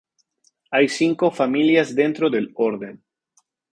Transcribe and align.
Hay 0.71 0.89
cinco 0.89 1.29
familias 1.29 1.93
dentro 1.93 2.31
del 2.31 2.51
orden. 2.55 3.03